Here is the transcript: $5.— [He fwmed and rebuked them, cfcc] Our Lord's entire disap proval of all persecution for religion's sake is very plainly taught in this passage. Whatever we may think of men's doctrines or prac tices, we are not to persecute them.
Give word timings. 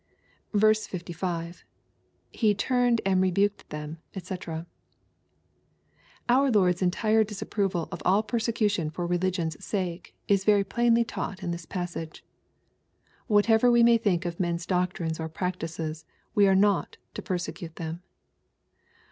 $5.— 0.51 1.63
[He 2.41 2.55
fwmed 2.55 2.99
and 3.05 3.21
rebuked 3.21 3.69
them, 3.69 3.99
cfcc] 4.15 4.65
Our 6.27 6.49
Lord's 6.49 6.81
entire 6.81 7.23
disap 7.23 7.49
proval 7.49 7.87
of 7.91 8.01
all 8.03 8.23
persecution 8.23 8.89
for 8.89 9.05
religion's 9.05 9.63
sake 9.63 10.15
is 10.27 10.43
very 10.43 10.63
plainly 10.63 11.03
taught 11.03 11.43
in 11.43 11.51
this 11.51 11.67
passage. 11.67 12.25
Whatever 13.27 13.69
we 13.69 13.83
may 13.83 13.99
think 13.99 14.25
of 14.25 14.39
men's 14.39 14.65
doctrines 14.65 15.19
or 15.19 15.29
prac 15.29 15.59
tices, 15.59 16.03
we 16.33 16.47
are 16.47 16.55
not 16.55 16.97
to 17.13 17.21
persecute 17.21 17.75
them. 17.75 18.01